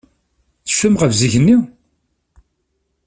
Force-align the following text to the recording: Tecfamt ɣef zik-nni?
Tecfamt 0.65 1.01
ɣef 1.01 1.11
zik-nni? 1.19 1.57